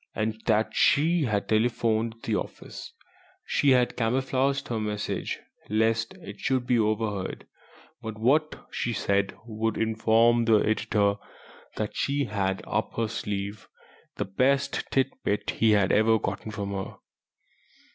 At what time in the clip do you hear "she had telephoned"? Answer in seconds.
0.71-2.15